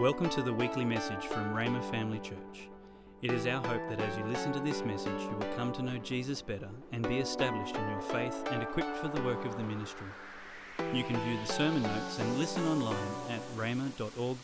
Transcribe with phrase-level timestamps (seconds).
[0.00, 2.70] Welcome to the weekly message from Rhema Family Church.
[3.20, 5.82] It is our hope that as you listen to this message, you will come to
[5.82, 9.58] know Jesus better and be established in your faith and equipped for the work of
[9.58, 10.06] the ministry.
[10.94, 12.96] You can view the sermon notes and listen online
[13.28, 14.38] at forward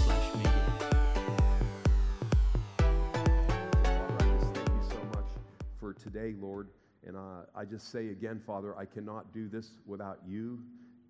[0.00, 0.66] slash media.
[2.76, 5.30] Thank you so much
[5.78, 6.66] for today, Lord.
[7.06, 10.58] And uh, I just say again, Father, I cannot do this without you.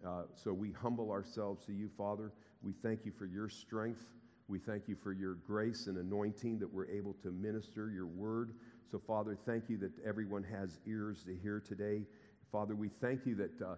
[0.07, 2.32] Uh, so we humble ourselves to you, Father.
[2.62, 4.04] We thank you for your strength.
[4.48, 8.52] We thank you for your grace and anointing that we're able to minister your word.
[8.90, 12.02] So, Father, thank you that everyone has ears to hear today.
[12.50, 13.75] Father, we thank you that uh,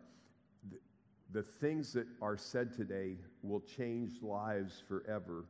[0.71, 0.79] the,
[1.33, 5.45] the things that are said today will change lives forever.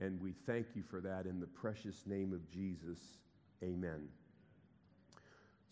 [0.00, 2.98] And we thank you for that in the precious name of Jesus.
[3.62, 4.08] Amen.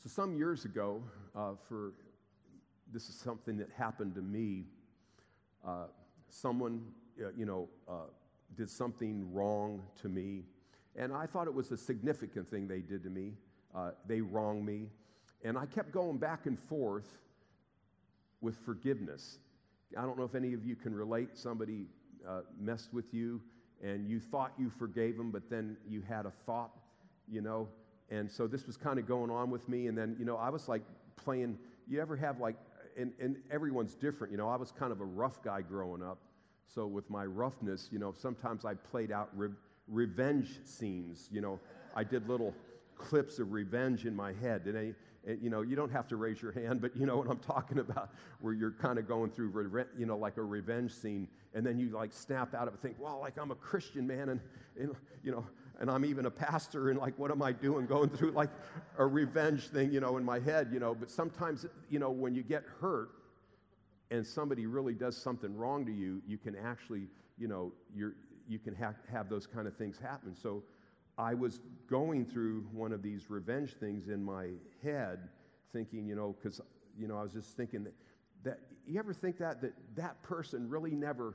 [0.02, 1.02] So, some years ago,
[1.34, 1.94] uh, for
[2.92, 4.64] this is something that happened to me.
[5.66, 5.86] Uh,
[6.32, 6.82] someone,
[7.22, 8.06] uh, you know, uh,
[8.56, 10.42] did something wrong to me,
[10.96, 13.34] and I thought it was a significant thing they did to me.
[13.74, 14.88] Uh, they wronged me,
[15.44, 17.18] and I kept going back and forth
[18.40, 19.38] with forgiveness.
[19.96, 21.30] I don't know if any of you can relate.
[21.34, 21.86] Somebody
[22.26, 23.40] uh, messed with you,
[23.82, 26.70] and you thought you forgave them, but then you had a thought,
[27.30, 27.68] you know.
[28.10, 30.48] And so this was kind of going on with me, and then you know I
[30.48, 30.82] was like
[31.16, 31.58] playing.
[31.88, 32.56] You ever have like
[32.96, 34.30] and, and everyone's different.
[34.30, 36.18] You know, I was kind of a rough guy growing up.
[36.66, 39.50] So with my roughness, you know, sometimes I played out re-
[39.88, 41.28] revenge scenes.
[41.30, 41.60] You know,
[41.94, 42.54] I did little
[42.96, 44.62] clips of revenge in my head.
[44.66, 44.94] And, I,
[45.28, 47.38] and, you know, you don't have to raise your hand, but you know what I'm
[47.40, 51.28] talking about, where you're kind of going through, re- you know, like a revenge scene.
[51.54, 54.06] And then you like snap out of it, and think, well, like I'm a Christian
[54.06, 54.40] man, and,
[54.78, 55.44] and you know,
[55.82, 57.86] and I'm even a pastor, and like, what am I doing?
[57.86, 58.50] Going through like
[58.98, 60.94] a revenge thing, you know, in my head, you know.
[60.94, 63.10] But sometimes, you know, when you get hurt
[64.12, 68.14] and somebody really does something wrong to you, you can actually, you know, you're,
[68.48, 70.36] you can have, have those kind of things happen.
[70.40, 70.62] So
[71.18, 71.58] I was
[71.90, 74.50] going through one of these revenge things in my
[74.84, 75.18] head,
[75.72, 76.60] thinking, you know, because,
[76.96, 77.94] you know, I was just thinking that,
[78.44, 81.34] that you ever think that, that that person really never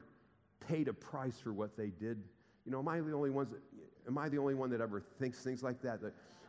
[0.66, 2.24] paid a price for what they did?
[2.66, 3.60] You know, am I the only ones that,
[4.08, 6.00] Am I the only one that ever thinks things like that?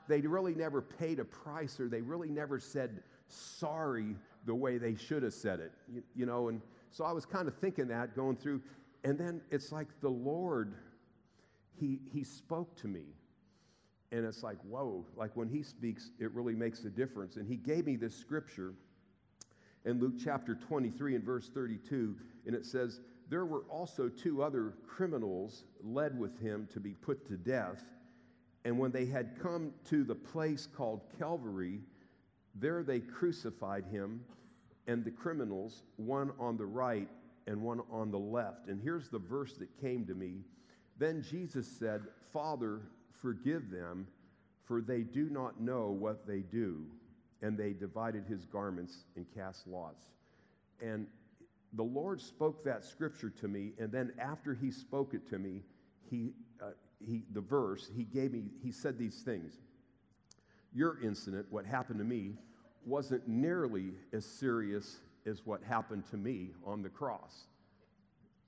[0.09, 4.95] They really never paid a price or they really never said sorry the way they
[4.95, 5.73] should have said it.
[5.93, 8.63] You, you know, and so I was kind of thinking that going through.
[9.05, 10.75] And then it's like the Lord,
[11.79, 13.05] he, he spoke to me.
[14.11, 17.37] And it's like, whoa, like when he speaks, it really makes a difference.
[17.37, 18.73] And he gave me this scripture
[19.85, 22.17] in Luke chapter 23 and verse 32.
[22.47, 27.27] And it says, there were also two other criminals led with him to be put
[27.29, 27.83] to death.
[28.65, 31.81] And when they had come to the place called Calvary,
[32.55, 34.25] there they crucified him
[34.87, 37.09] and the criminals, one on the right
[37.47, 38.69] and one on the left.
[38.69, 40.41] And here's the verse that came to me.
[40.99, 42.03] Then Jesus said,
[42.33, 42.81] Father,
[43.21, 44.07] forgive them,
[44.65, 46.85] for they do not know what they do.
[47.43, 50.05] And they divided his garments and cast lots.
[50.81, 51.07] And
[51.75, 55.63] the Lord spoke that scripture to me, and then after he spoke it to me,
[56.11, 56.71] he, uh,
[57.05, 59.59] he, the verse, he gave me, he said these things.
[60.73, 62.35] Your incident, what happened to me,
[62.87, 67.47] wasn't nearly as serious as what happened to me on the cross.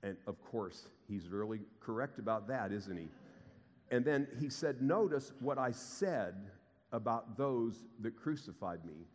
[0.03, 3.07] And of course, he's really correct about that, isn't he?
[3.91, 6.35] And then he said, Notice what I said
[6.91, 9.05] about those that crucified me.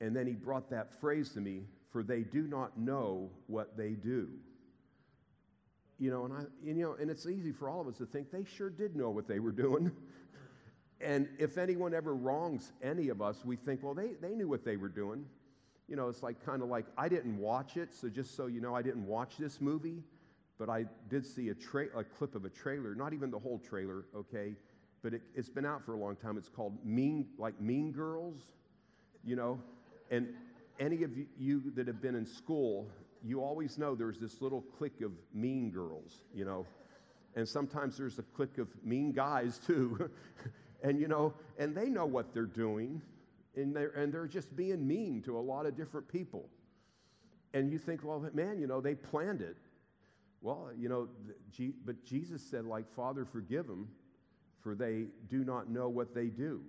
[0.00, 3.90] And then he brought that phrase to me for they do not know what they
[3.90, 4.28] do.
[5.98, 8.30] You know, and I, you know, and it's easy for all of us to think
[8.30, 9.90] they sure did know what they were doing.
[11.00, 14.64] and if anyone ever wrongs any of us, we think, well, they, they knew what
[14.64, 15.24] they were doing.
[15.88, 18.60] You know, it's like kind of like I didn't watch it, so just so you
[18.60, 20.04] know, I didn't watch this movie,
[20.58, 23.58] but I did see a, tra- a clip of a trailer, not even the whole
[23.58, 24.54] trailer, okay,
[25.02, 26.36] but it, it's been out for a long time.
[26.36, 28.42] It's called Mean, like Mean Girls,
[29.24, 29.60] you know,
[30.10, 30.28] and
[30.78, 32.88] any of you that have been in school,
[33.24, 36.66] you always know there's this little clique of mean girls, you know.
[37.34, 40.10] And sometimes there's a clique of mean guys too.
[40.82, 43.02] and you know, and they know what they're doing,
[43.56, 46.48] and they're, and they're just being mean to a lot of different people.
[47.54, 49.56] And you think, well, man, you know, they planned it.
[50.40, 51.08] Well, you know,
[51.84, 53.88] but Jesus said, like, Father, forgive them,
[54.60, 56.60] for they do not know what they do.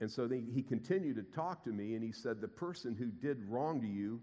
[0.00, 3.06] And so they, he continued to talk to me, and he said, The person who
[3.06, 4.20] did wrong to you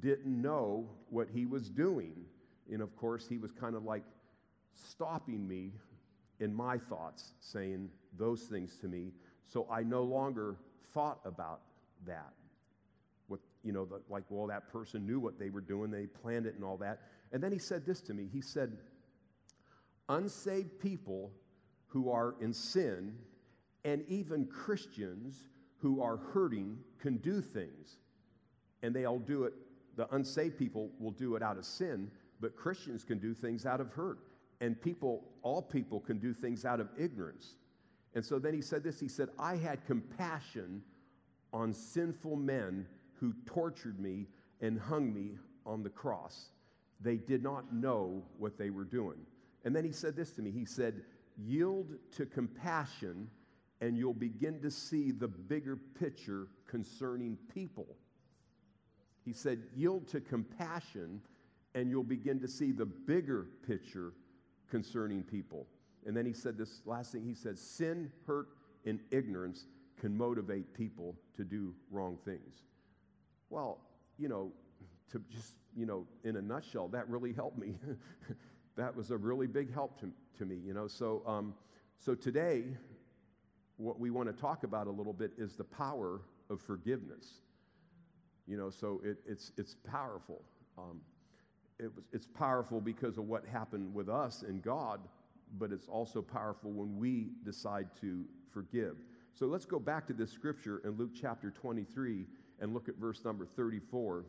[0.00, 2.14] didn't know what he was doing.
[2.70, 4.04] And of course, he was kind of like
[4.74, 5.72] stopping me
[6.40, 9.12] in my thoughts, saying those things to me.
[9.46, 10.56] So I no longer
[10.94, 11.60] thought about
[12.06, 12.32] that.
[13.26, 16.46] What, you know, the, like, well, that person knew what they were doing, they planned
[16.46, 17.00] it and all that.
[17.32, 18.78] And then he said this to me He said,
[20.08, 21.32] unsaved people
[21.88, 23.14] who are in sin
[23.88, 25.48] and even Christians
[25.78, 27.96] who are hurting can do things.
[28.82, 29.54] And they all do it,
[29.96, 33.80] the unsaved people will do it out of sin, but Christians can do things out
[33.80, 34.18] of hurt.
[34.60, 37.54] And people, all people can do things out of ignorance.
[38.14, 40.82] And so then he said this he said, I had compassion
[41.54, 44.26] on sinful men who tortured me
[44.60, 46.50] and hung me on the cross.
[47.00, 49.18] They did not know what they were doing.
[49.64, 51.04] And then he said this to me He said,
[51.38, 53.30] Yield to compassion,
[53.80, 57.86] and you'll begin to see the bigger picture concerning people.
[59.24, 61.20] He said, Yield to compassion,
[61.74, 64.12] and you'll begin to see the bigger picture
[64.70, 65.66] concerning people.
[66.06, 68.48] And then he said this last thing he said, Sin, hurt,
[68.84, 69.66] and ignorance
[70.00, 72.62] can motivate people to do wrong things.
[73.50, 73.78] Well,
[74.18, 74.52] you know,
[75.12, 77.74] to just, you know, in a nutshell, that really helped me.
[78.76, 80.86] that was a really big help to, to me, you know.
[80.86, 81.54] So, um,
[81.98, 82.64] so today,
[83.78, 86.20] what we want to talk about a little bit is the power
[86.50, 87.40] of forgiveness.
[88.46, 90.42] You know, so it, it's, it's powerful.
[90.76, 91.00] Um,
[91.78, 95.00] it was, it's powerful because of what happened with us and God,
[95.58, 98.96] but it's also powerful when we decide to forgive.
[99.34, 102.26] So let's go back to this scripture in Luke chapter 23
[102.60, 104.24] and look at verse number 34.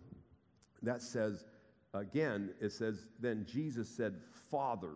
[0.83, 1.45] That says,
[1.93, 4.15] again, it says, Then Jesus said,
[4.51, 4.91] Father,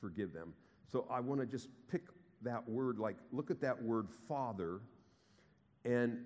[0.00, 0.54] forgive them.
[0.90, 2.02] So I want to just pick
[2.44, 4.80] that word, like, look at that word, Father.
[5.84, 6.18] And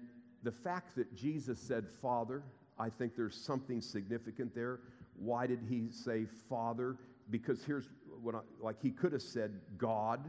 [0.43, 2.43] the fact that Jesus said, Father,
[2.79, 4.81] I think there's something significant there.
[5.19, 6.97] Why did he say Father?
[7.31, 7.89] Because here's
[8.23, 10.21] what I, like he could have said God,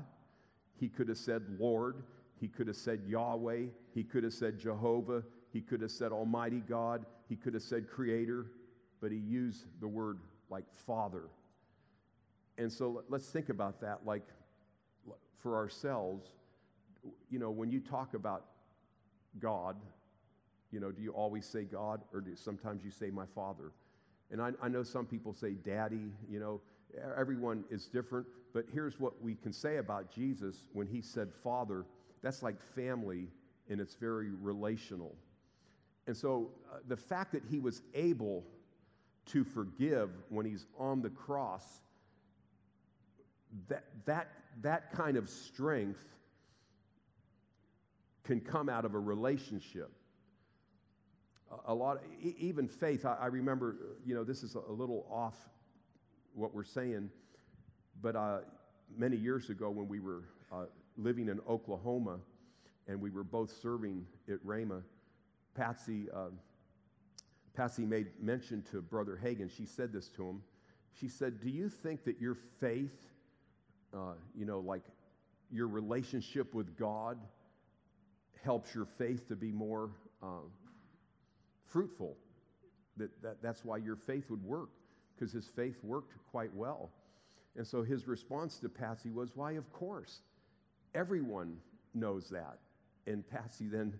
[0.79, 2.03] he could have said Lord,
[2.39, 6.61] he could have said Yahweh, he could have said Jehovah, he could have said Almighty
[6.67, 8.51] God, he could have said Creator,
[9.01, 10.19] but he used the word
[10.49, 11.23] like Father.
[12.57, 14.25] And so let's think about that like
[15.41, 16.27] for ourselves.
[17.29, 18.45] You know, when you talk about
[19.39, 19.75] God,
[20.71, 23.71] you know, do you always say God or do sometimes you say my Father?
[24.31, 26.61] And I, I know some people say daddy, you know,
[27.17, 31.85] everyone is different, but here's what we can say about Jesus when he said Father,
[32.21, 33.27] that's like family
[33.69, 35.15] and it's very relational.
[36.07, 38.43] And so uh, the fact that he was able
[39.27, 41.81] to forgive when he's on the cross,
[43.67, 44.29] that, that,
[44.61, 46.03] that kind of strength
[48.23, 49.91] can come out of a relationship.
[51.65, 55.35] A, lot, even faith, I, I, remember, you know, this is a, little off
[56.33, 57.09] what we're saying,
[58.01, 58.39] but uh,
[58.97, 60.65] many years ago when we were uh,
[60.97, 62.19] living in Oklahoma
[62.87, 64.81] and we were both serving at Rhema,
[65.55, 66.27] Patsy, uh,
[67.55, 69.49] Patsy made mention to Brother Hagin.
[69.49, 70.41] She said this to him.
[70.99, 72.95] She said, Do you think that your faith,
[73.93, 74.83] uh, you know, like
[75.51, 77.17] your relationship with God,
[78.43, 79.89] helps your faith to be more
[80.21, 80.45] uh,
[81.65, 82.17] fruitful?
[82.97, 84.69] That, that, that's why your faith would work,
[85.15, 86.89] because his faith worked quite well.
[87.55, 90.21] And so his response to Patsy was, Why, of course.
[90.95, 91.57] Everyone
[91.93, 92.59] knows that.
[93.05, 93.93] And Patsy then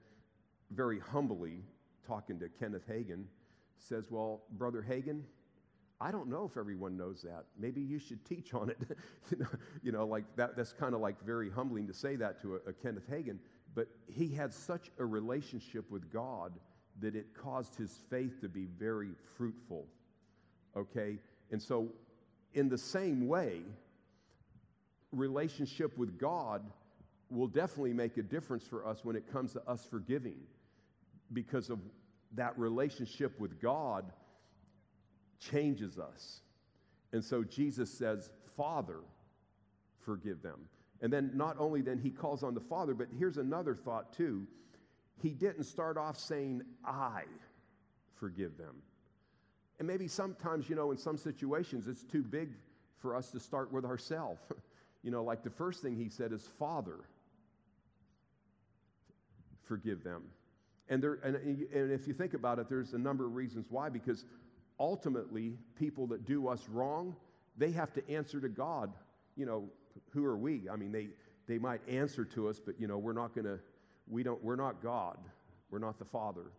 [0.72, 1.64] very humbly,
[2.06, 3.26] talking to Kenneth Hagin,
[3.78, 5.22] says, Well, Brother Hagin,
[6.00, 7.46] I don't know if everyone knows that.
[7.58, 8.78] Maybe you should teach on it.
[9.32, 9.48] you, know,
[9.84, 12.70] you know, like that, that's kind of like very humbling to say that to a,
[12.70, 13.40] a Kenneth Hagin.
[13.74, 16.54] But he had such a relationship with God
[17.00, 19.86] that it caused his faith to be very fruitful.
[20.76, 21.18] Okay?
[21.52, 21.90] And so,
[22.54, 23.62] in the same way,
[25.12, 26.62] relationship with God
[27.30, 30.38] will definitely make a difference for us when it comes to us forgiving
[31.34, 31.80] because of
[32.36, 34.06] that relationship with God
[35.40, 36.42] changes us.
[37.14, 39.00] And so Jesus says, Father,
[40.06, 40.68] forgive them.
[41.02, 44.48] And then not only then he calls on the Father, but here's another thought too.
[45.22, 47.24] He didn't start off saying, I
[48.16, 48.76] forgive them.
[49.80, 52.50] And maybe sometimes, you know, in some situations, it's too big
[53.00, 54.42] for us to start with ourselves.
[55.04, 56.98] you know, like the first thing he said is, Father,
[59.68, 60.24] forgive them.
[60.90, 63.90] And, there, and, and if you think about it, there's a number of reasons why,
[63.90, 64.24] because
[64.80, 67.16] ultimately, people that do us wrong,
[67.58, 68.94] they have to answer to God.
[69.36, 69.70] You know,
[70.12, 70.70] who are we?
[70.72, 71.10] I mean, they,
[71.48, 73.60] they might answer to us, but, you know, we're not to,
[74.08, 75.18] we don't, we're not God.
[75.70, 76.52] We're not the Father.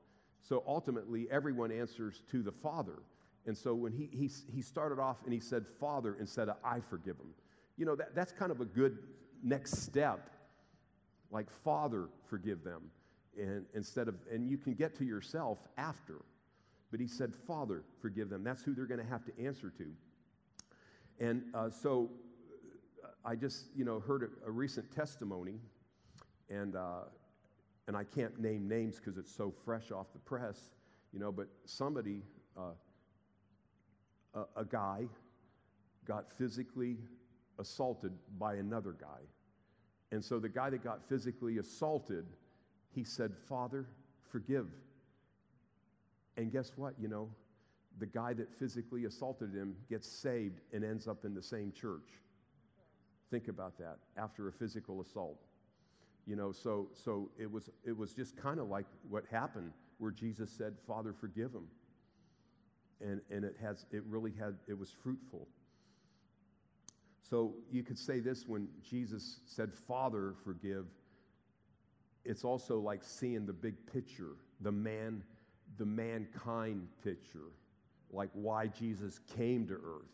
[0.42, 3.00] So ultimately, everyone answers to the Father.
[3.46, 6.80] And so when he, he, he started off and he said, Father, instead of I
[6.80, 7.30] forgive him,
[7.76, 8.98] you know, that, that's kind of a good
[9.42, 10.30] next step.
[11.30, 12.82] Like, Father, forgive them
[13.38, 16.16] and instead of and you can get to yourself after
[16.90, 19.87] but he said father forgive them that's who they're going to have to answer to
[21.21, 22.11] and uh, so
[23.25, 25.61] I just, you know, heard a, a recent testimony,
[26.49, 27.02] and, uh,
[27.87, 30.59] and I can't name names because it's so fresh off the press,
[31.12, 32.23] you know, but somebody,
[32.57, 32.73] uh,
[34.35, 35.07] a, a guy,
[36.07, 36.97] got physically
[37.59, 39.21] assaulted by another guy.
[40.11, 42.25] And so the guy that got physically assaulted,
[42.95, 43.85] he said, Father,
[44.30, 44.68] forgive.
[46.38, 46.95] And guess what?
[47.00, 47.28] You know,
[47.99, 52.09] the guy that physically assaulted him gets saved and ends up in the same church.
[53.28, 55.45] Think about that after a physical assault.
[56.26, 60.12] You know, so so it was it was just kind of like what happened where
[60.12, 61.66] Jesus said, "Father, forgive him."
[63.00, 65.49] And and it has it really had it was fruitful.
[67.28, 70.87] So you could say this when Jesus said, "Father, forgive."
[72.25, 75.25] It's also like seeing the big picture, the man
[75.76, 77.52] the mankind picture,
[78.10, 80.10] like why Jesus came to earth.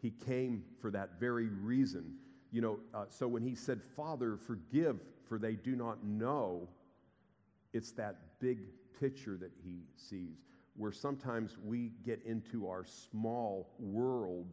[0.00, 2.16] He came for that very reason.
[2.50, 6.68] You know, uh, so when he said, Father, forgive, for they do not know,
[7.72, 8.58] it's that big
[9.00, 10.44] picture that he sees,
[10.76, 14.52] where sometimes we get into our small world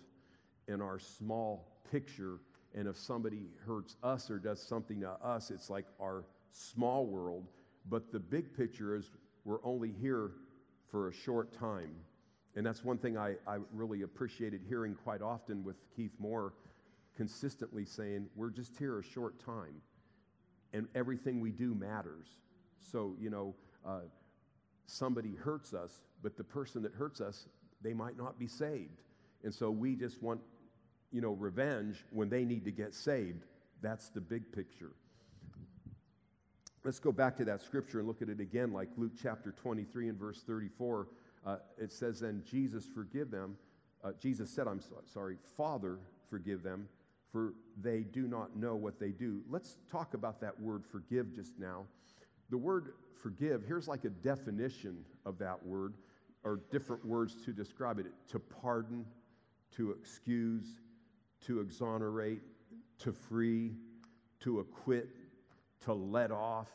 [0.68, 2.40] and our small picture,
[2.74, 7.46] and if somebody hurts us or does something to us, it's like our small world.
[7.90, 9.12] But the big picture is
[9.46, 10.32] we're only here
[10.90, 11.96] for a short time.
[12.56, 16.54] And that's one thing I, I really appreciated hearing quite often with Keith Moore,
[17.16, 19.82] consistently saying, We're just here a short time,
[20.74, 22.28] and everything we do matters.
[22.80, 23.56] So, you know,
[23.86, 24.02] uh,
[24.86, 27.48] somebody hurts us, but the person that hurts us,
[27.82, 29.02] they might not be saved.
[29.44, 30.42] And so we just want,
[31.12, 33.46] you know, revenge when they need to get saved.
[33.82, 34.92] That's the big picture.
[36.84, 40.10] Let's go back to that scripture and look at it again, like Luke chapter 23
[40.10, 41.08] and verse 34.
[41.46, 43.56] Uh, it says, Then Jesus forgive them.
[44.04, 46.88] Uh, Jesus said, I'm so, sorry, Father, forgive them,
[47.32, 49.42] for they do not know what they do.
[49.48, 51.86] Let's talk about that word forgive just now.
[52.50, 55.94] The word forgive, here's like a definition of that word,
[56.44, 59.06] or different words to describe it to pardon,
[59.76, 60.80] to excuse,
[61.46, 62.42] to exonerate,
[62.98, 63.74] to free,
[64.40, 65.10] to acquit,
[65.82, 66.68] to let off,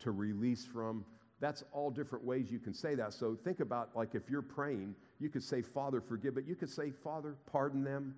[0.00, 1.04] to release from.
[1.40, 3.12] That's all different ways you can say that.
[3.12, 6.70] So think about like if you're praying, you could say, Father, forgive, but you could
[6.70, 8.14] say, Father, pardon them.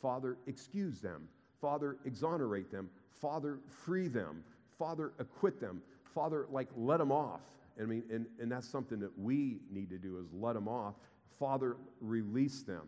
[0.00, 1.28] Father, excuse them.
[1.60, 2.90] Father, exonerate them.
[3.20, 4.42] Father, free them.
[4.78, 5.80] Father, acquit them.
[6.14, 7.40] Father, like let them off.
[7.80, 10.94] I mean, and, and that's something that we need to do is let them off.
[11.38, 12.82] Father, release them.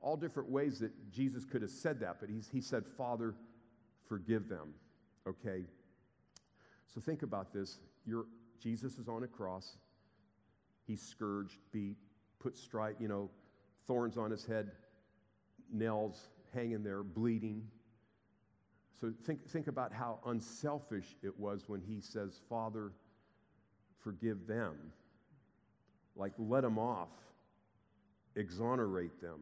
[0.00, 3.34] All different ways that Jesus could have said that, but he's, he said, Father,
[4.08, 4.72] forgive them.
[5.26, 5.64] Okay?
[6.92, 7.78] So think about this.
[8.06, 8.26] You're,
[8.60, 9.76] Jesus is on a cross.
[10.86, 11.96] He's scourged, beat,
[12.38, 13.30] put stripe, you know,
[13.86, 14.72] thorns on his head,
[15.72, 17.66] nails hanging there, bleeding.
[19.00, 22.92] So think, think about how unselfish it was when he says, Father,
[24.02, 24.74] forgive them.
[26.14, 27.08] Like, let them off,
[28.36, 29.40] exonerate them.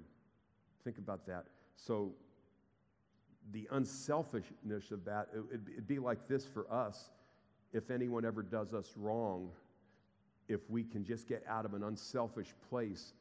[0.84, 1.46] Think about that.
[1.76, 2.12] So,
[3.52, 7.10] the unselfishness of that, it, it'd be like this for us
[7.72, 9.50] if anyone ever does us wrong,
[10.48, 13.12] if we can just get out of an unselfish place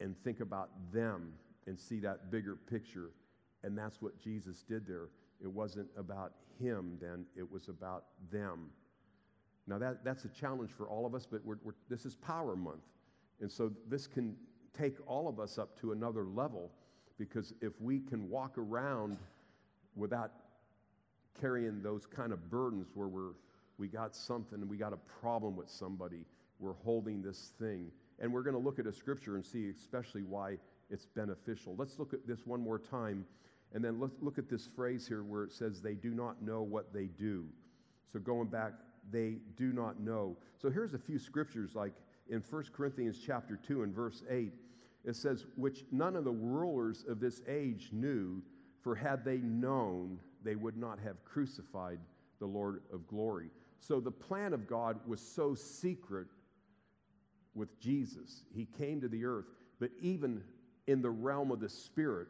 [0.00, 1.32] and think about them
[1.66, 3.10] and see that bigger picture.
[3.64, 5.08] And that's what Jesus did there.
[5.42, 8.70] It wasn't about him then, it was about them.
[9.66, 12.56] Now, that, that's a challenge for all of us, but we're, we're, this is Power
[12.56, 12.82] Month.
[13.40, 14.36] And so this can
[14.76, 16.70] take all of us up to another level
[17.18, 19.18] because if we can walk around
[19.96, 20.32] without
[21.40, 23.32] carrying those kind of burdens where we're
[23.80, 26.26] we got something, we got a problem with somebody,
[26.58, 27.90] we're holding this thing.
[28.18, 30.58] And we're going to look at a scripture and see especially why
[30.90, 31.74] it's beneficial.
[31.78, 33.24] Let's look at this one more time.
[33.72, 36.60] And then let's look at this phrase here where it says, they do not know
[36.60, 37.46] what they do.
[38.12, 38.74] So going back,
[39.10, 40.36] they do not know.
[40.60, 41.94] So here's a few scriptures like
[42.28, 44.52] in 1 Corinthians chapter 2 and verse 8.
[45.06, 48.42] It says, which none of the rulers of this age knew,
[48.82, 51.98] for had they known, they would not have crucified
[52.40, 53.50] the Lord of glory.
[53.80, 56.28] So the plan of God was so secret
[57.54, 58.44] with Jesus.
[58.54, 59.46] He came to the earth,
[59.80, 60.42] but even
[60.86, 62.28] in the realm of the spirit,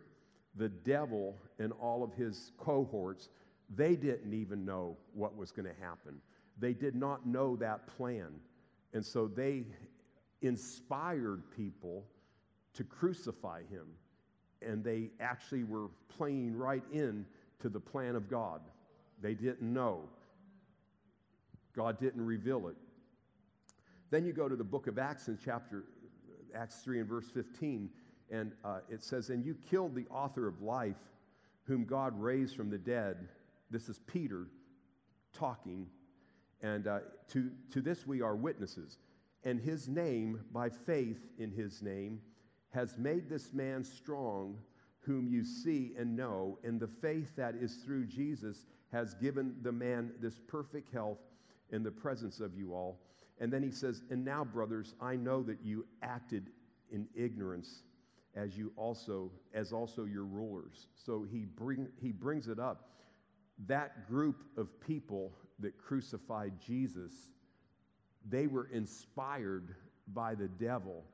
[0.56, 3.28] the devil and all of his cohorts,
[3.74, 6.20] they didn't even know what was going to happen.
[6.58, 8.32] They did not know that plan.
[8.92, 9.64] And so they
[10.42, 12.04] inspired people
[12.74, 13.86] to crucify him.
[14.62, 17.24] And they actually were playing right in
[17.60, 18.60] to the plan of God.
[19.22, 20.02] They didn't know.
[21.74, 22.76] God didn't reveal it.
[24.10, 25.84] Then you go to the book of Acts in chapter
[26.54, 27.88] Acts 3 and verse 15,
[28.30, 30.96] and uh, it says, And you killed the author of life,
[31.64, 33.28] whom God raised from the dead.
[33.70, 34.48] This is Peter
[35.32, 35.86] talking.
[36.62, 37.00] And uh,
[37.32, 38.98] to, to this we are witnesses.
[39.44, 42.20] And his name, by faith in his name,
[42.70, 44.58] has made this man strong,
[45.00, 46.58] whom you see and know.
[46.62, 51.18] And the faith that is through Jesus has given the man this perfect health
[51.72, 52.98] in the presence of you all.
[53.40, 56.50] And then he says, And now, brothers, I know that you acted
[56.92, 57.82] in ignorance
[58.34, 60.86] as you also as also your rulers.
[60.94, 62.90] So he bring he brings it up.
[63.66, 67.12] That group of people that crucified jesus
[68.28, 69.74] they were inspired
[70.08, 71.04] by the devil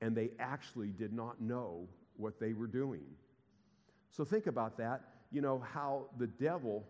[0.00, 1.86] and they actually did not know
[2.16, 3.04] what they were doing.
[4.10, 5.02] So think about that.
[5.30, 6.84] You know how the devil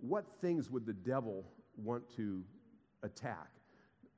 [0.00, 1.44] what things would the devil
[1.78, 2.42] want to
[3.02, 3.48] attack.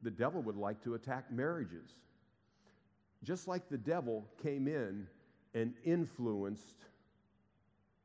[0.03, 1.91] The devil would like to attack marriages.
[3.23, 5.07] Just like the devil came in
[5.55, 6.85] and influenced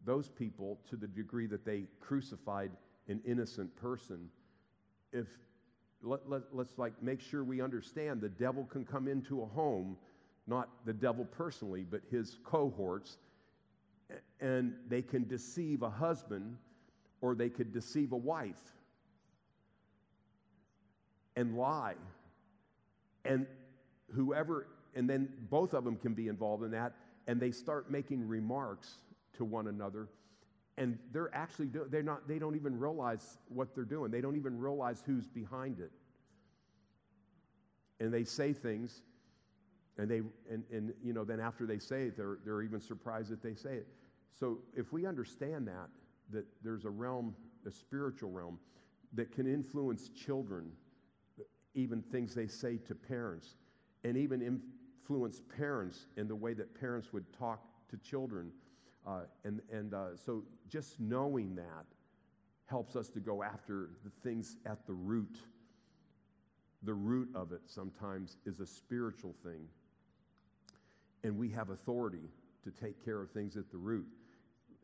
[0.04, 2.72] those people to the degree that they crucified
[3.08, 4.30] an innocent person.
[5.14, 5.28] If
[6.02, 9.98] let, let, let's like make sure we understand the devil can come into a home,
[10.48, 13.18] not the devil personally, but his cohorts,
[14.40, 16.58] and they can deceive a husband
[17.22, 18.62] or they could deceive a wife
[21.36, 21.96] and lie.
[23.26, 23.46] And
[24.14, 26.94] whoever and then both of them can be involved in that,
[27.28, 28.96] and they start making remarks
[29.34, 30.08] to one another.
[30.78, 34.12] And they're actually, do, they're not, they don't even realize what they're doing.
[34.12, 35.92] They don't even realize who's behind it.
[38.00, 39.02] And they say things,
[39.98, 43.30] and they, and, and you know, then after they say it, they're, they're even surprised
[43.30, 43.88] that they say it.
[44.38, 45.88] So if we understand that,
[46.32, 47.34] that there's a realm,
[47.66, 48.60] a spiritual realm,
[49.14, 50.72] that can influence children,
[51.76, 53.56] even things they say to parents,
[54.04, 58.52] and even influence parents in the way that parents would talk to children.
[59.06, 61.86] Uh, and and uh, so just knowing that
[62.66, 65.38] helps us to go after the things at the root.
[66.84, 69.68] The root of it sometimes is a spiritual thing.
[71.24, 72.30] And we have authority
[72.64, 74.08] to take care of things at the root.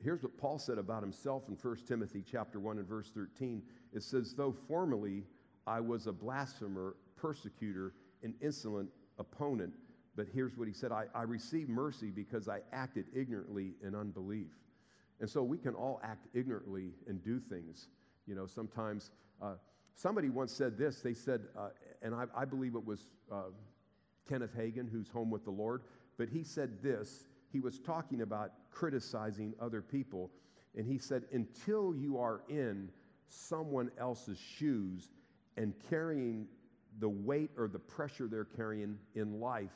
[0.04, 3.62] Here's what Paul said about himself in 1 Timothy chapter 1 and verse 13.
[3.94, 5.24] It says, Though formerly
[5.72, 9.72] I was a blasphemer, persecutor, an insolent opponent,
[10.18, 14.52] but here's what he said I, I received mercy because I acted ignorantly in unbelief.
[15.22, 17.88] And so we can all act ignorantly and do things.
[18.28, 19.54] You know, sometimes uh,
[19.96, 21.00] somebody once said this.
[21.00, 21.70] They said, uh,
[22.02, 23.52] and I, I, believe it was uh,
[24.28, 25.84] Kenneth Hagin, who's home with the Lord,
[26.18, 27.24] but he said this.
[27.54, 30.32] He was talking about criticizing other people.
[30.76, 32.90] And he said, until you are in
[33.30, 35.12] someone else's shoes
[35.58, 36.48] and carrying
[37.00, 39.72] the weight or the pressure they're carrying in life,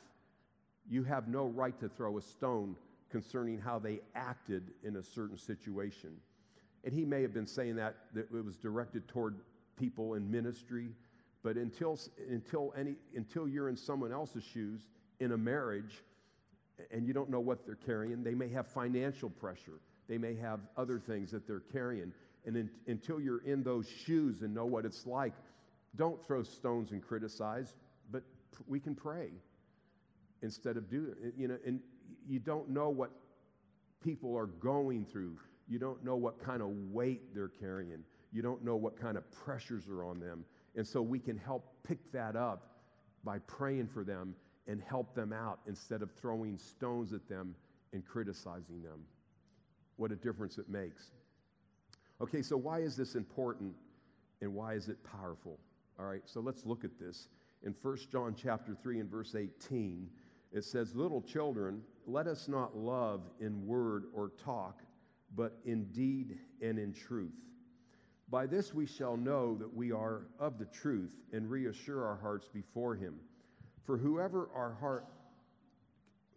[0.88, 2.76] you have no right to throw a stone
[3.10, 6.10] concerning how they acted in a certain situation.
[6.84, 9.36] And he may have been saying that, that it was directed toward
[9.76, 10.90] people in ministry,
[11.42, 11.98] but until,
[12.30, 14.82] until, any, until you're in someone else's shoes
[15.20, 16.02] in a marriage
[16.90, 20.60] and you don't know what they're carrying, they may have financial pressure, they may have
[20.76, 22.12] other things that they're carrying.
[22.44, 25.32] And in, until you're in those shoes and know what it's like,
[25.96, 27.74] don't throw stones and criticize,
[28.10, 28.22] but
[28.66, 29.30] we can pray
[30.42, 31.80] instead of doing you know and
[32.28, 33.10] you don't know what
[34.02, 35.36] people are going through.
[35.68, 38.04] You don't know what kind of weight they're carrying.
[38.32, 40.44] You don't know what kind of pressures are on them.
[40.76, 42.76] And so we can help pick that up
[43.24, 44.34] by praying for them
[44.68, 47.54] and help them out instead of throwing stones at them
[47.92, 49.04] and criticizing them.
[49.96, 51.10] What a difference it makes.
[52.20, 53.74] Okay so why is this important
[54.40, 55.58] and why is it powerful
[55.98, 57.28] all right so let's look at this
[57.62, 60.08] in 1 john chapter 3 and verse 18
[60.52, 64.82] it says, Little children, let us not love in word or talk,
[65.34, 67.34] but in deed and in truth.
[68.30, 72.48] By this we shall know that we are of the truth and reassure our hearts
[72.48, 73.16] before Him.
[73.84, 75.04] For whoever our heart,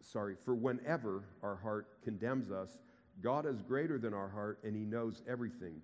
[0.02, 2.78] sorry, for whenever our heart condemns us,
[3.22, 5.82] God is greater than our heart and He knows everything.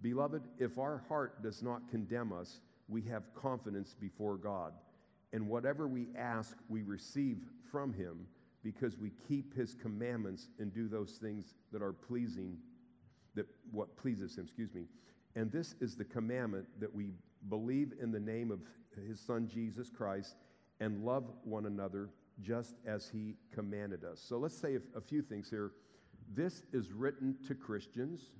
[0.00, 4.72] Beloved, if our heart does not condemn us, we have confidence before God.
[5.32, 7.38] And whatever we ask, we receive
[7.70, 8.26] from him
[8.62, 12.56] because we keep his commandments and do those things that are pleasing,
[13.34, 14.84] that what pleases him, excuse me.
[15.36, 17.12] And this is the commandment that we
[17.48, 18.60] believe in the name of
[19.06, 20.36] his son Jesus Christ
[20.80, 24.20] and love one another just as he commanded us.
[24.26, 25.72] So let's say a, few things here.
[26.34, 28.30] This is written to Christians,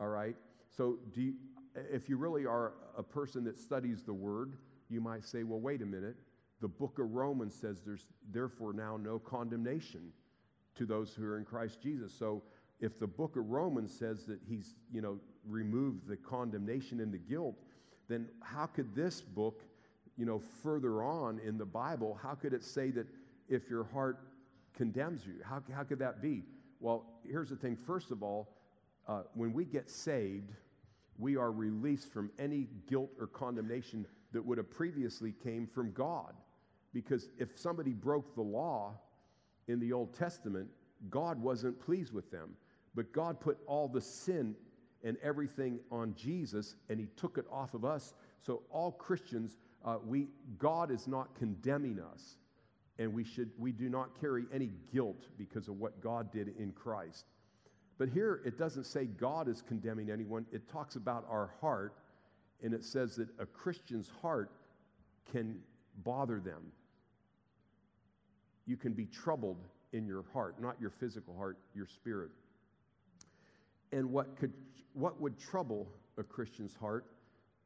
[0.00, 0.36] all right?
[0.76, 1.34] So do you,
[1.74, 4.54] if you really are a person that studies the word,
[4.88, 6.16] you might say, well, wait a minute.
[6.60, 10.12] The book of Romans says there's therefore now no condemnation
[10.76, 12.12] to those who are in Christ Jesus.
[12.12, 12.42] So
[12.80, 17.18] if the book of Romans says that he's, you know, removed the condemnation and the
[17.18, 17.56] guilt,
[18.08, 19.62] then how could this book,
[20.16, 23.06] you know, further on in the Bible, how could it say that
[23.48, 24.18] if your heart
[24.74, 25.34] condemns you?
[25.44, 26.42] How, how could that be?
[26.80, 27.76] Well, here's the thing.
[27.76, 28.48] First of all,
[29.08, 30.52] uh, when we get saved,
[31.22, 36.34] we are released from any guilt or condemnation that would have previously came from God.
[36.92, 38.94] Because if somebody broke the law
[39.68, 40.68] in the Old Testament,
[41.08, 42.56] God wasn't pleased with them.
[42.94, 44.56] But God put all the sin
[45.04, 48.14] and everything on Jesus, and He took it off of us.
[48.40, 52.36] So all Christians, uh, we God is not condemning us,
[52.98, 56.72] and we should we do not carry any guilt because of what God did in
[56.72, 57.26] Christ.
[57.98, 60.46] But here it doesn't say God is condemning anyone.
[60.52, 61.94] It talks about our heart,
[62.62, 64.50] and it says that a Christian's heart
[65.30, 65.58] can
[66.04, 66.72] bother them.
[68.66, 69.58] You can be troubled
[69.92, 72.30] in your heart, not your physical heart, your spirit.
[73.92, 74.52] And what, could,
[74.94, 77.04] what would trouble a Christian's heart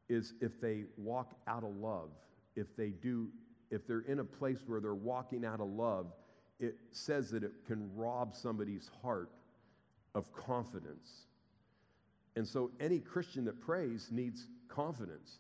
[0.08, 2.10] is if they walk out of love,
[2.56, 3.28] if they do,
[3.70, 6.06] if they're in a place where they're walking out of love,
[6.58, 9.30] it says that it can rob somebody's heart
[10.16, 11.26] of confidence.
[12.36, 15.38] And so any Christian that prays needs confidence.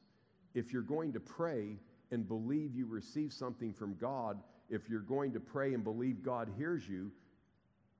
[0.54, 1.78] If you're going to pray
[2.10, 6.50] and believe you receive something from God, if you're going to pray and believe God
[6.58, 7.10] hears you,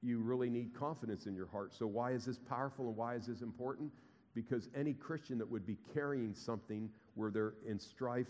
[0.02, 1.74] you really need confidence in your heart.
[1.74, 3.90] So, why is this powerful and why is this important?
[4.34, 8.28] Because any Christian that would be carrying something where they're in strife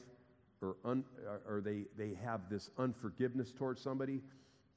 [0.62, 1.04] or, un,
[1.48, 4.20] or they, they have this unforgiveness towards somebody,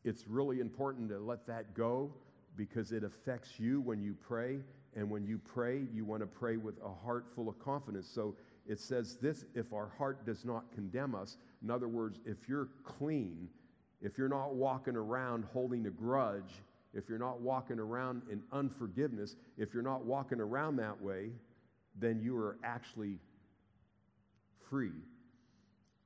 [0.03, 2.11] it's really important to let that go
[2.59, 4.59] because it affects you when you pray.
[4.95, 8.07] And when you pray, you want to pray with a heart full of confidence.
[8.13, 8.35] So
[8.67, 12.67] it says this if our heart does not condemn us, in other words, if you're
[12.83, 13.47] clean,
[14.01, 16.61] if you're not walking around holding a grudge,
[16.93, 21.29] if you're not walking around in unforgiveness, if you're not walking around that way,
[21.97, 23.19] then you are actually
[24.69, 24.91] free.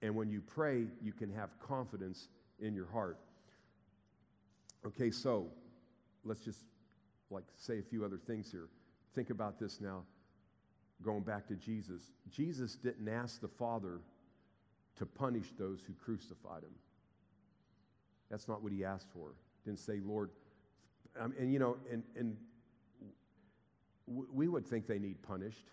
[0.04, 2.28] And when you pray, you can have confidence
[2.60, 3.18] in your heart.
[4.86, 5.48] Okay, so
[6.24, 6.60] let's just
[7.30, 8.68] like say a few other things here.
[9.14, 10.04] Think about this now,
[11.04, 12.02] going back to Jesus.
[12.32, 14.00] Jesus didn't ask the Father
[14.98, 16.74] to punish those who crucified him.
[18.30, 19.34] That's not what he asked for.
[19.66, 20.30] Didn't say, Lord,
[21.20, 22.36] um, and you know, and, and
[24.08, 25.70] we would think they need punished.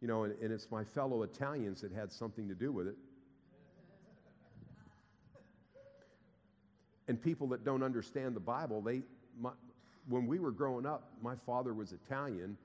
[0.00, 2.96] You know, and, and it's my fellow Italians that had something to do with it.
[7.08, 9.02] And people that don't understand the Bible, they,
[9.40, 9.50] my,
[10.08, 12.56] when we were growing up, my father was Italian,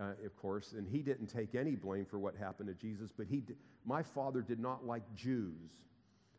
[0.00, 3.26] uh, of course, and he didn't take any blame for what happened to Jesus, but
[3.28, 3.42] he,
[3.84, 5.70] my father did not like Jews.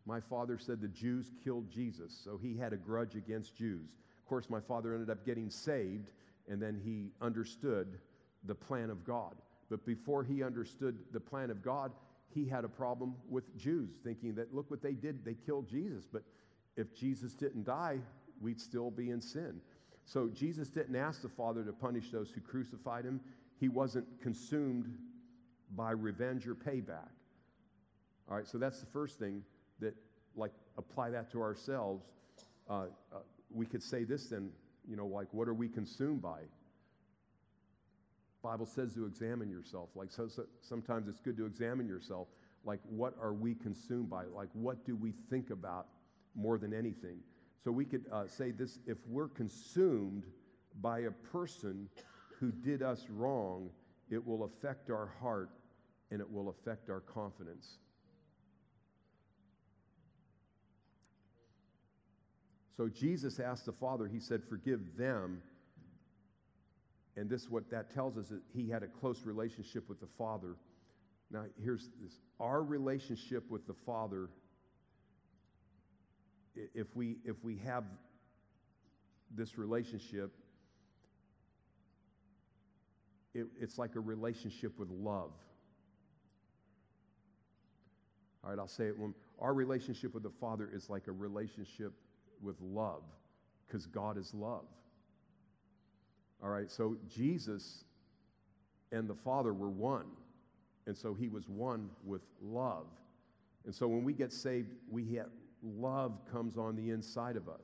[0.05, 3.89] My father said the Jews killed Jesus, so he had a grudge against Jews.
[4.19, 6.11] Of course, my father ended up getting saved,
[6.49, 7.99] and then he understood
[8.43, 9.35] the plan of God.
[9.69, 11.91] But before he understood the plan of God,
[12.29, 16.05] he had a problem with Jews, thinking that, look what they did, they killed Jesus.
[16.11, 16.23] But
[16.75, 17.99] if Jesus didn't die,
[18.41, 19.61] we'd still be in sin.
[20.05, 23.19] So Jesus didn't ask the Father to punish those who crucified him.
[23.59, 24.93] He wasn't consumed
[25.75, 27.09] by revenge or payback.
[28.29, 29.43] All right, so that's the first thing
[29.79, 29.95] that,
[30.35, 32.05] like, apply that to ourselves.
[32.69, 33.19] Uh, uh,
[33.51, 34.49] we could say this then,
[34.87, 36.41] you know, like, what are we consumed by?
[38.43, 39.89] Bible says to examine yourself.
[39.95, 42.27] Like, so, so sometimes it's good to examine yourself.
[42.63, 44.25] Like, what are we consumed by?
[44.25, 45.87] Like, what do we think about
[46.35, 47.17] more than anything.
[47.63, 50.23] So we could uh, say this if we're consumed
[50.81, 51.89] by a person
[52.39, 53.69] who did us wrong,
[54.09, 55.49] it will affect our heart
[56.11, 57.77] and it will affect our confidence.
[62.77, 65.41] So Jesus asked the Father, He said, Forgive them.
[67.17, 70.55] And this, what that tells us, that He had a close relationship with the Father.
[71.31, 74.29] Now, here's this our relationship with the Father
[76.55, 77.83] if we, if we have
[79.31, 80.31] this relationship,
[83.33, 85.31] it, it's like a relationship with love.
[88.43, 88.97] All right, I'll say it.
[88.97, 91.93] When our relationship with the Father is like a relationship
[92.41, 93.03] with love,
[93.67, 94.65] because God is love.
[96.43, 97.83] All right, so Jesus
[98.91, 100.05] and the Father were one.
[100.87, 102.85] And so he was one with love.
[103.65, 105.29] And so when we get saved, we have,
[105.63, 107.61] love comes on the inside of us.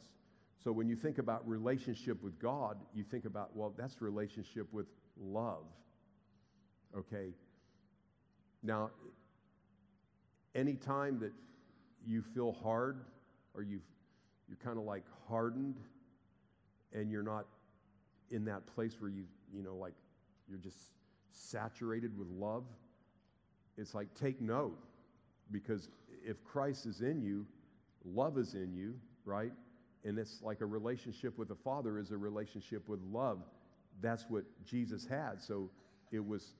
[0.63, 4.85] So when you think about relationship with God, you think about, well, that's relationship with
[5.19, 5.65] love.
[6.95, 7.33] Okay?
[8.61, 8.91] Now,
[10.53, 11.31] anytime that
[12.05, 13.01] you feel hard
[13.55, 13.79] or you
[14.47, 15.77] you're kind of like hardened,
[16.93, 17.45] and you're not
[18.31, 19.23] in that place where you,
[19.53, 19.93] you know, like
[20.49, 20.77] you're just
[21.31, 22.65] saturated with love,
[23.77, 24.77] it's like take note
[25.51, 25.87] because
[26.23, 27.45] if Christ is in you,
[28.05, 29.51] love is in you, right?
[30.03, 33.43] And it's like a relationship with the Father is a relationship with love.
[34.01, 35.41] That's what Jesus had.
[35.41, 35.69] So
[36.11, 36.53] it was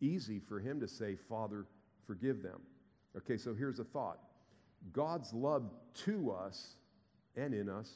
[0.00, 1.66] easy for him to say, Father,
[2.06, 2.60] forgive them.
[3.16, 4.18] Okay, so here's a thought
[4.92, 5.70] God's love
[6.04, 6.76] to us
[7.36, 7.90] and in us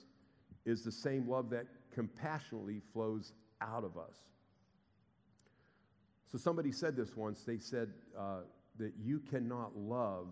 [0.64, 4.16] is the same love that compassionately flows out of us.
[6.30, 7.42] So somebody said this once.
[7.42, 8.40] They said uh,
[8.78, 10.28] that you cannot love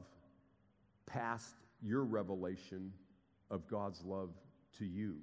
[1.07, 2.93] past your revelation
[3.51, 4.31] of God's love
[4.79, 5.17] to you.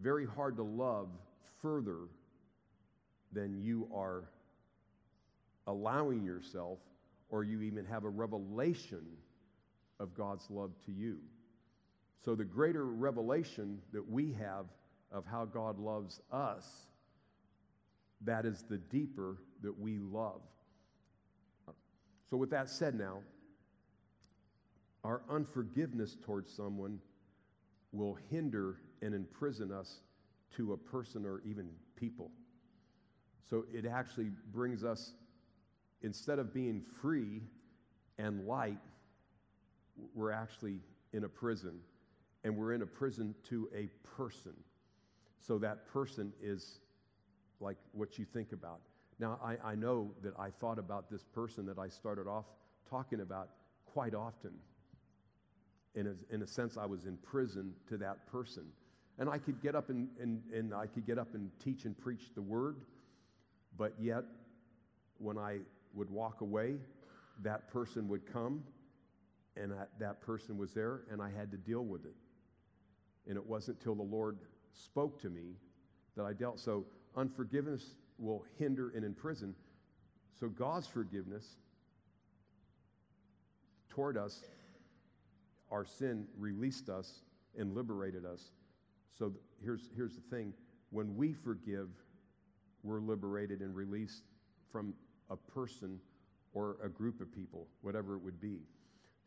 [0.00, 1.08] Very hard to love
[1.60, 2.08] further
[3.32, 4.24] than you are
[5.66, 6.78] allowing yourself,
[7.28, 9.06] or you even have a revelation
[10.00, 11.18] of God's love to you.
[12.24, 14.66] So, the greater revelation that we have
[15.10, 16.64] of how God loves us,
[18.22, 20.40] that is the deeper that we love.
[22.30, 23.18] So, with that said, now,
[25.04, 27.00] our unforgiveness towards someone
[27.92, 30.00] will hinder and imprison us
[30.56, 32.30] to a person or even people.
[33.48, 35.12] So, it actually brings us,
[36.02, 37.42] instead of being free
[38.18, 38.78] and light,
[40.14, 40.80] we're actually
[41.12, 41.80] in a prison
[42.44, 44.54] and we're in a prison to a person.
[45.38, 46.78] So that person is
[47.60, 48.80] like what you think about.
[49.18, 52.46] Now, I, I know that I thought about this person that I started off
[52.88, 53.50] talking about
[53.86, 54.52] quite often.
[55.94, 58.64] In a, in a sense, I was in prison to that person.
[59.18, 61.98] And I could get up and, and, and I could get up and teach and
[61.98, 62.76] preach the word,
[63.76, 64.24] but yet
[65.18, 65.58] when I
[65.94, 66.76] would walk away,
[67.42, 68.62] that person would come
[69.56, 72.14] and that, that person was there and I had to deal with it.
[73.28, 74.38] And it wasn't till the Lord
[74.72, 75.56] spoke to me
[76.16, 76.58] that I dealt.
[76.58, 77.84] So unforgiveness
[78.18, 79.54] will hinder and imprison.
[80.40, 81.44] So God's forgiveness
[83.90, 84.42] toward us,
[85.72, 87.22] our sin released us
[87.58, 88.52] and liberated us.
[89.18, 90.52] So th- here's, here's the thing
[90.90, 91.88] when we forgive,
[92.82, 94.24] we're liberated and released
[94.70, 94.94] from
[95.30, 95.98] a person
[96.52, 98.58] or a group of people, whatever it would be.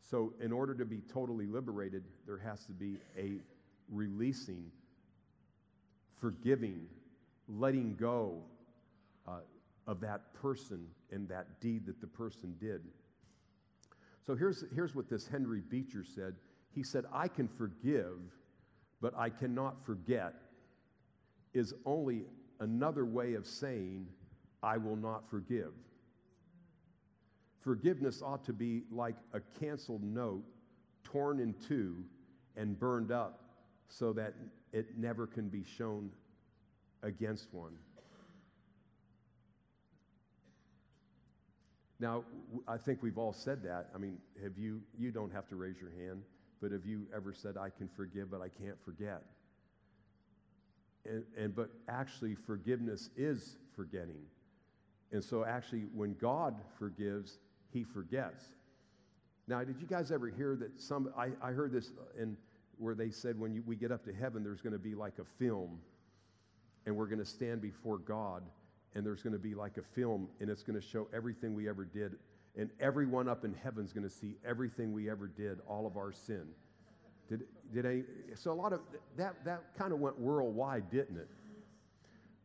[0.00, 3.40] So, in order to be totally liberated, there has to be a
[3.90, 4.70] releasing,
[6.20, 6.86] forgiving,
[7.48, 8.42] letting go
[9.26, 9.40] uh,
[9.88, 12.82] of that person and that deed that the person did.
[14.26, 16.34] So here's, here's what this Henry Beecher said.
[16.74, 18.18] He said, I can forgive,
[19.00, 20.34] but I cannot forget,
[21.54, 22.24] is only
[22.60, 24.08] another way of saying,
[24.62, 25.72] I will not forgive.
[27.60, 30.44] Forgiveness ought to be like a canceled note
[31.04, 31.96] torn in two
[32.56, 33.40] and burned up
[33.88, 34.34] so that
[34.72, 36.10] it never can be shown
[37.02, 37.72] against one.
[41.98, 42.24] Now,
[42.68, 43.88] I think we've all said that.
[43.94, 46.22] I mean, have you, you don't have to raise your hand,
[46.60, 49.22] but have you ever said, I can forgive, but I can't forget?
[51.06, 54.22] And, and but actually, forgiveness is forgetting.
[55.12, 57.38] And so, actually, when God forgives,
[57.72, 58.44] he forgets.
[59.48, 62.36] Now, did you guys ever hear that some, I, I heard this in
[62.78, 65.18] where they said when you, we get up to heaven, there's going to be like
[65.18, 65.78] a film,
[66.84, 68.42] and we're going to stand before God,
[68.96, 71.68] and there's going to be like a film, and it's going to show everything we
[71.68, 72.16] ever did.
[72.56, 76.12] And everyone up in heaven's going to see everything we ever did, all of our
[76.12, 76.46] sin.
[77.28, 77.42] Did,
[77.74, 78.04] did any,
[78.34, 78.80] so a lot of
[79.18, 81.28] that, that kind of went worldwide, didn't it?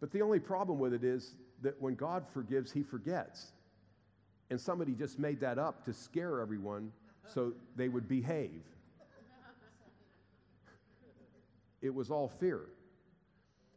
[0.02, 3.54] But the only problem with it is that when God forgives, he forgets.
[4.50, 6.92] And somebody just made that up to scare everyone
[7.34, 8.64] so they would behave.
[11.82, 12.66] It was all fear.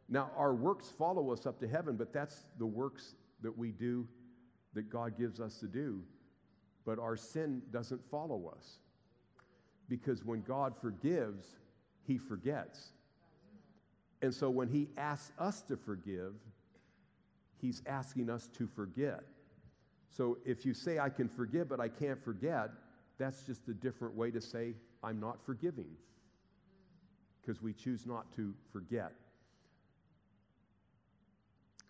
[0.07, 4.07] Now, our works follow us up to heaven, but that's the works that we do
[4.73, 6.01] that God gives us to do.
[6.85, 8.79] But our sin doesn't follow us.
[9.89, 11.47] Because when God forgives,
[12.05, 12.91] He forgets.
[14.21, 16.33] And so when He asks us to forgive,
[17.57, 19.23] He's asking us to forget.
[20.09, 22.69] So if you say, I can forgive, but I can't forget,
[23.17, 25.89] that's just a different way to say, I'm not forgiving
[27.41, 29.13] because we choose not to forget.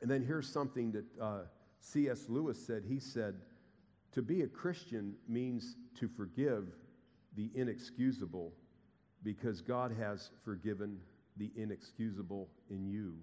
[0.05, 1.39] And then here's something that uh,
[1.79, 2.25] C.S.
[2.29, 2.83] Lewis said.
[2.87, 3.33] He said,
[4.11, 6.67] To be a Christian means to forgive
[7.35, 8.53] the inexcusable
[9.23, 10.99] because God has forgiven
[11.37, 13.15] the inexcusable in you.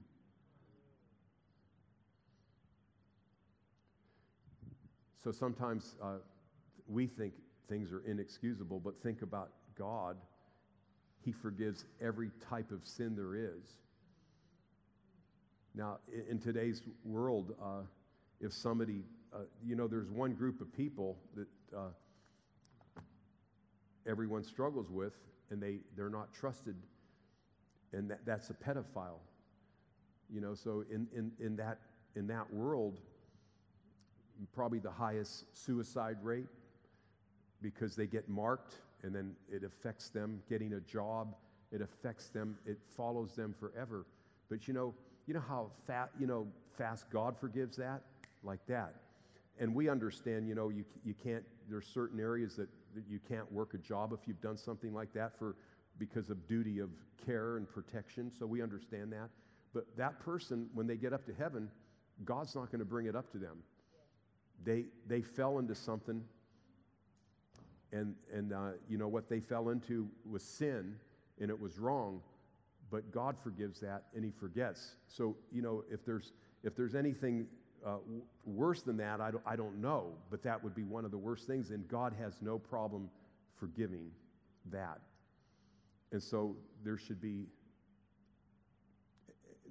[5.22, 6.14] So sometimes uh,
[6.88, 7.34] we think
[7.68, 10.16] things are inexcusable, but think about God
[11.24, 13.76] He forgives every type of sin there is.
[15.74, 17.82] Now, in, today's world, uh,
[18.40, 19.04] if somebody,
[19.34, 23.00] uh, you know, there's one group of people that uh,
[24.06, 25.14] everyone struggles with,
[25.50, 26.76] and they, they're not trusted,
[27.92, 29.20] and that, that's a pedophile.
[30.30, 31.78] You know, so in, in, in, that,
[32.16, 32.98] in that world,
[34.52, 36.48] probably the highest suicide rate
[37.60, 41.34] because they get marked and then it affects them getting a job.
[41.70, 42.56] It affects them.
[42.66, 44.06] It follows them forever.
[44.48, 44.94] But you know,
[45.26, 45.70] you know how
[46.18, 48.02] you know, fast God forgives that?
[48.42, 48.94] Like that.
[49.58, 53.50] And we understand, you know, you, you can't, there's certain areas that, that you can't
[53.52, 55.56] work a job if you've done something like that for,
[55.98, 56.90] because of duty of
[57.24, 58.30] care and protection.
[58.36, 59.28] So we understand that.
[59.74, 61.70] But that person, when they get up to heaven,
[62.24, 63.58] God's not going to bring it up to them.
[64.64, 66.22] They, they fell into something,
[67.92, 70.94] and, and uh, you know what they fell into was sin,
[71.40, 72.20] and it was wrong,
[72.92, 74.96] but God forgives that, and He forgets.
[75.08, 77.46] So, you know, if there's, if there's anything
[77.84, 77.96] uh,
[78.44, 81.18] worse than that, I don't, I don't know, but that would be one of the
[81.18, 83.08] worst things, and God has no problem
[83.58, 84.10] forgiving
[84.70, 85.00] that.
[86.12, 87.46] And so there should be,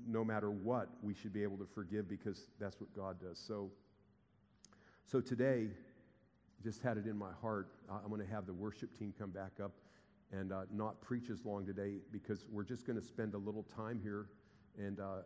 [0.07, 3.37] no matter what, we should be able to forgive because that's what God does.
[3.37, 3.69] So,
[5.05, 5.67] so today,
[6.63, 7.67] just had it in my heart.
[7.87, 9.73] I'm going to have the worship team come back up
[10.31, 13.63] and uh, not preach as long today because we're just going to spend a little
[13.75, 14.27] time here
[14.77, 15.21] and uh,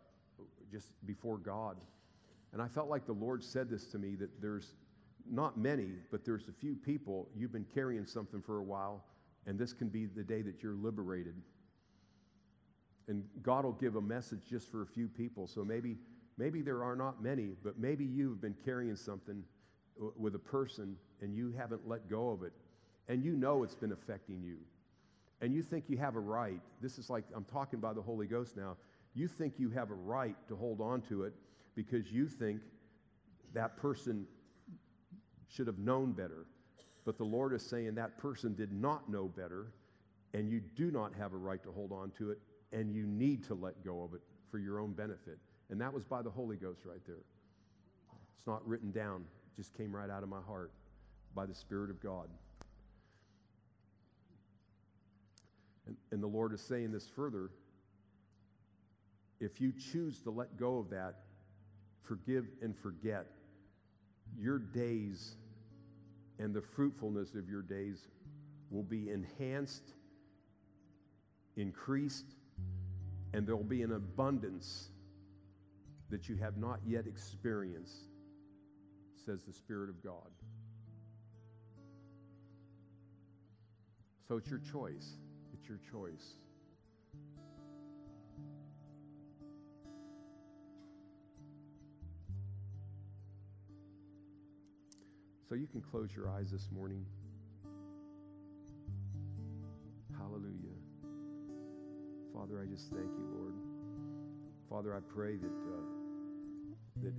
[0.70, 1.76] just before God.
[2.52, 4.74] And I felt like the Lord said this to me that there's
[5.30, 9.04] not many, but there's a few people, you've been carrying something for a while,
[9.46, 11.34] and this can be the day that you're liberated.
[13.08, 15.46] And God will give a message just for a few people.
[15.46, 15.96] So maybe,
[16.38, 19.44] maybe there are not many, but maybe you've been carrying something
[20.16, 22.52] with a person and you haven't let go of it,
[23.08, 24.58] and you know it's been affecting you,
[25.40, 28.26] and you think you have a right, this is like I'm talking by the Holy
[28.26, 28.76] Ghost now,
[29.14, 31.34] you think you have a right to hold on to it
[31.74, 32.60] because you think
[33.54, 34.26] that person
[35.48, 36.46] should have known better.
[37.04, 39.72] But the Lord is saying that person did not know better,
[40.34, 42.38] and you do not have a right to hold on to it,
[42.72, 44.20] and you need to let go of it
[44.50, 45.38] for your own benefit.
[45.70, 47.22] And that was by the Holy Ghost right there.
[48.36, 49.24] It's not written down,
[49.56, 50.72] just came right out of my heart
[51.34, 52.28] by the Spirit of God.
[55.86, 57.50] And, and the Lord is saying this further.
[59.40, 61.16] If you choose to let go of that,
[62.02, 63.26] forgive and forget,
[64.38, 65.36] your days
[66.38, 68.08] and the fruitfulness of your days
[68.70, 69.92] will be enhanced,
[71.56, 72.34] increased,
[73.32, 74.88] and there will be an abundance
[76.10, 78.06] that you have not yet experienced
[79.26, 80.30] says the Spirit of God.
[84.28, 85.16] So it's your choice.
[85.68, 86.34] Your choice.
[95.48, 97.04] So you can close your eyes this morning.
[100.16, 100.76] Hallelujah.
[102.32, 103.54] Father, I just thank you, Lord.
[104.70, 107.14] Father, I pray that, uh, that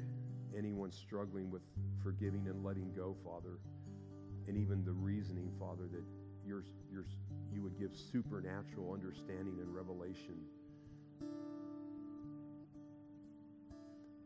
[0.57, 1.63] anyone struggling with
[2.01, 3.59] forgiving and letting go, Father,
[4.47, 6.03] and even the reasoning, Father, that
[6.47, 7.05] you're, you're,
[7.53, 10.35] you would give supernatural understanding and revelation.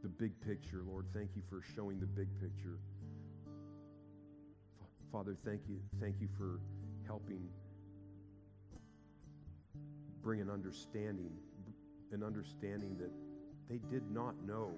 [0.03, 2.77] The big picture, Lord, thank you for showing the big picture.
[5.11, 6.59] Father, thank you, thank you for
[7.05, 7.49] helping
[10.21, 11.31] bring an understanding,
[12.11, 13.11] an understanding that
[13.69, 14.71] they did not know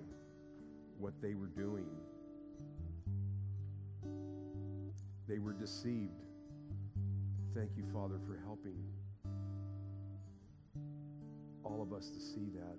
[0.97, 1.85] what they were doing.
[5.27, 6.22] They were deceived.
[7.55, 8.75] Thank you, Father, for helping
[11.63, 12.77] all of us to see that.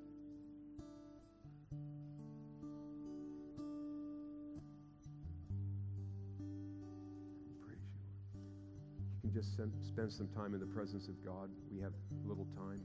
[7.64, 8.40] Praise you.
[9.22, 11.50] You can just spend some time in the presence of God.
[11.70, 11.92] We have
[12.26, 12.80] little time.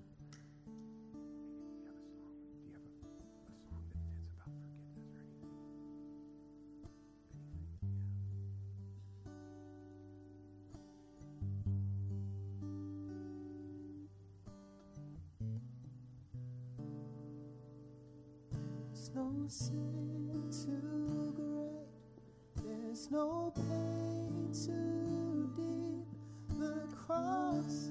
[23.11, 26.59] There's no pain too deep.
[26.59, 27.89] The cross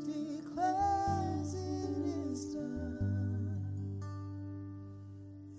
[0.00, 3.62] declares it is done.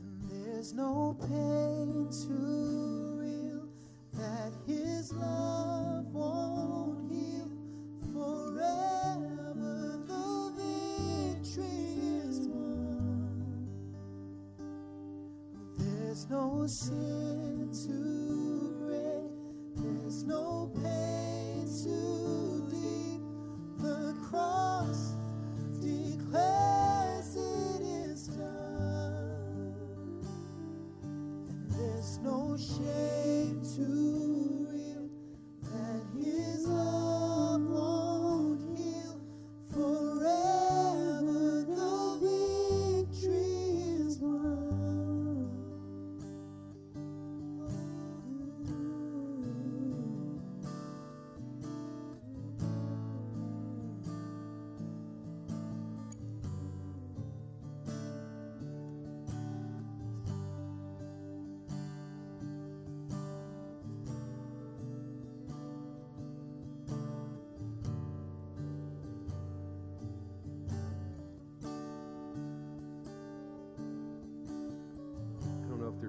[0.01, 3.69] And there's no pain too real
[4.13, 7.49] that His love won't heal
[8.11, 10.01] forever.
[10.05, 13.69] The victory is won.
[15.77, 17.36] There's no sin.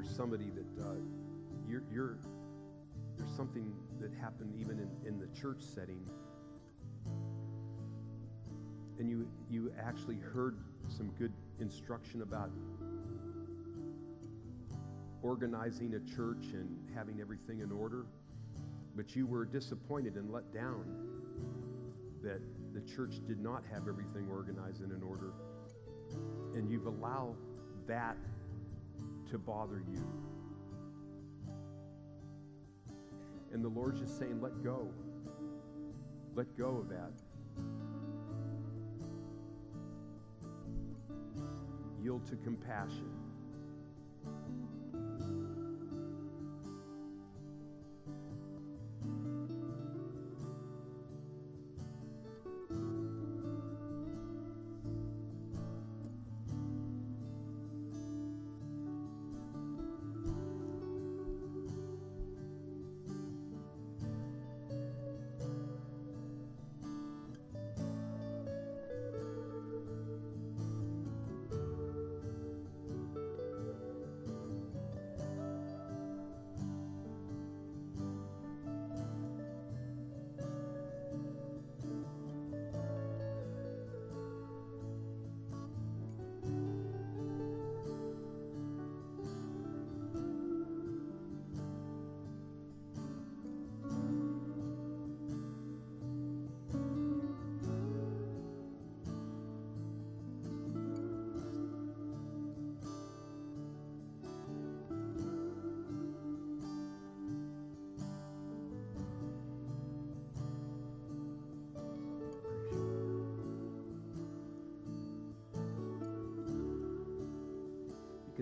[0.08, 0.94] There's somebody that uh,
[1.68, 2.18] you're, you're,
[3.16, 6.00] there's something that happened even in, in the church setting,
[8.98, 10.56] and you, you actually heard
[10.88, 12.50] some good instruction about
[15.22, 18.06] organizing a church and having everything in order,
[18.96, 20.84] but you were disappointed and let down
[22.22, 22.40] that
[22.72, 25.32] the church did not have everything organized and in order,
[26.54, 27.36] and you've allowed
[27.86, 28.16] that
[29.30, 30.06] to bother you.
[33.52, 34.88] And the Lord's just saying, let go.
[36.34, 37.12] Let go of that.
[42.02, 43.27] Yield to compassion.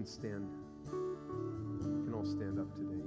[0.06, 0.48] Stand.
[0.92, 3.02] You can all stand up today.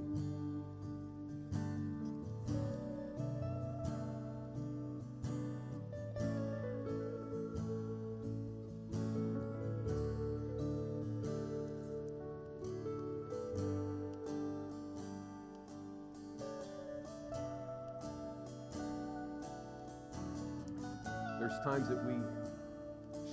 [21.38, 22.16] There's times that we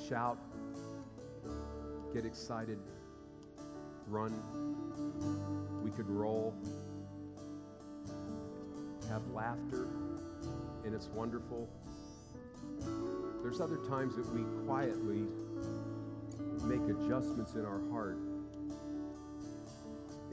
[0.07, 0.37] shout,
[2.13, 2.79] get excited,
[4.07, 4.33] run.
[5.83, 6.53] We could roll,
[9.09, 9.87] have laughter,
[10.85, 11.69] and it's wonderful.
[13.41, 15.25] There's other times that we quietly
[16.63, 18.17] make adjustments in our heart.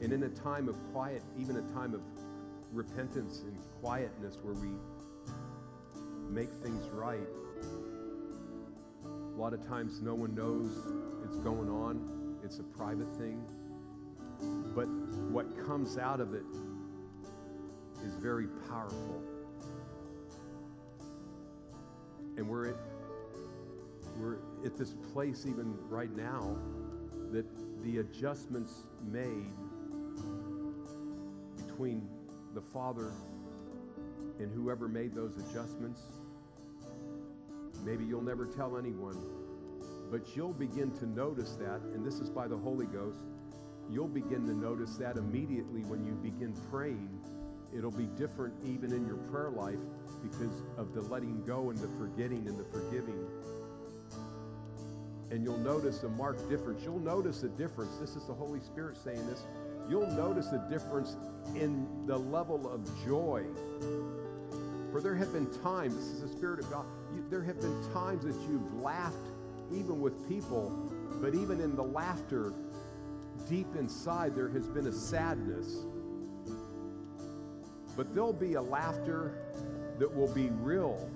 [0.01, 2.01] And in a time of quiet, even a time of
[2.73, 4.69] repentance and quietness where we
[6.29, 7.27] make things right,
[9.05, 10.71] a lot of times no one knows
[11.23, 12.39] it's going on.
[12.43, 13.43] It's a private thing.
[14.75, 14.87] But
[15.31, 16.45] what comes out of it
[18.05, 19.21] is very powerful.
[22.37, 22.75] And we're at,
[24.17, 26.57] we're at this place even right now
[27.31, 27.45] that
[27.83, 29.51] the adjustments made
[31.57, 32.07] between
[32.53, 33.11] the Father
[34.39, 36.01] and whoever made those adjustments,
[37.83, 39.17] maybe you'll never tell anyone,
[40.11, 43.19] but you'll begin to notice that, and this is by the Holy Ghost,
[43.91, 47.09] you'll begin to notice that immediately when you begin praying.
[47.75, 49.79] It'll be different even in your prayer life
[50.23, 53.25] because of the letting go and the forgetting and the forgiving.
[55.31, 56.83] And you'll notice a marked difference.
[56.83, 57.97] You'll notice a difference.
[57.97, 59.43] This is the Holy Spirit saying this.
[59.89, 61.17] You'll notice a difference
[61.55, 63.43] in the level of joy.
[64.91, 67.93] For there have been times, this is the Spirit of God, you, there have been
[67.93, 69.15] times that you've laughed
[69.73, 70.71] even with people,
[71.21, 72.53] but even in the laughter,
[73.47, 75.85] deep inside there has been a sadness.
[77.95, 79.37] But there'll be a laughter
[79.99, 81.09] that will be real,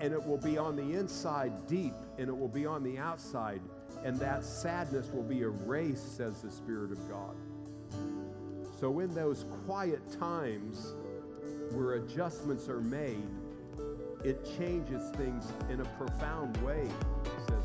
[0.00, 3.60] and it will be on the inside deep, and it will be on the outside,
[4.04, 7.34] and that sadness will be erased, says the Spirit of God.
[8.80, 10.94] So, in those quiet times
[11.72, 13.26] where adjustments are made,
[14.24, 16.88] it changes things in a profound way,
[17.48, 17.64] says